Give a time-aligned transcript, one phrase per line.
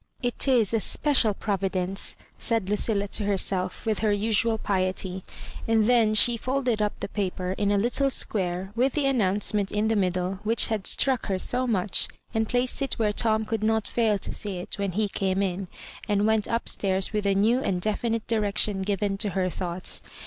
[0.23, 5.23] "It is a special provi dence," said Lucilla to herself with her usual piety;
[5.67, 9.89] and then she folded up the paper, in a little square with the announcement in
[9.89, 13.63] the mid dle, which had struck her so much, and placed it where Tom could
[13.63, 15.67] not fail to see it when he came in,
[16.09, 20.01] and went up>stairs with a new and definite direction given to her thoughts.